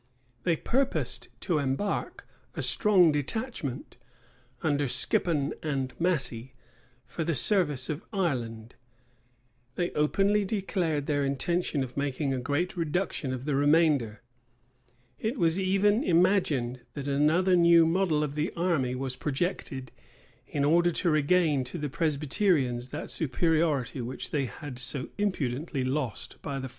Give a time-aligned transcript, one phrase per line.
[0.45, 3.97] They purposed to embark a strong detachment,
[4.63, 6.55] under Skippon and Massey,
[7.05, 8.73] for the service of Ireland;
[9.75, 14.23] they openly declared their intention of making a great reduction of the remainder.[*]
[15.19, 19.91] It was even imagined that another new model of the army was projected,
[20.47, 26.41] in order to regain to the Presbyterians that superiority which they had so imprudently lost
[26.41, 26.69] by the former.